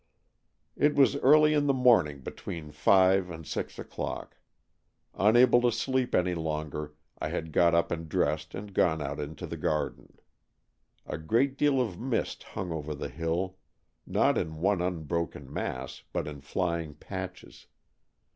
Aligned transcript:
It 0.75 0.95
was 0.95 1.15
early 1.17 1.53
in 1.53 1.67
the 1.67 1.75
morning 1.75 2.21
between 2.21 2.71
five 2.71 3.29
and 3.29 3.45
six 3.45 3.77
o'clock. 3.77 4.35
Unable 5.13 5.61
to 5.61 5.71
sleep 5.71 6.15
any 6.15 6.33
longer^ 6.33 6.93
I 7.19 7.27
had 7.29 7.51
got 7.51 7.75
up 7.75 7.91
and 7.91 8.09
dressed 8.09 8.55
and 8.55 8.73
gone 8.73 8.99
out 8.99 9.19
into 9.19 9.45
the 9.45 9.57
garden. 9.57 10.17
A 11.05 11.19
great 11.19 11.55
deal 11.55 11.79
of 11.79 11.99
mist 11.99 12.41
hung 12.41 12.71
over 12.71 12.95
the 12.95 13.09
hill, 13.09 13.57
not 14.07 14.39
in 14.39 14.55
one 14.55 14.81
unbroken 14.81 15.53
mass, 15.53 16.01
but 16.11 16.27
in 16.27 16.41
flying 16.41 16.95
patches. 16.95 17.67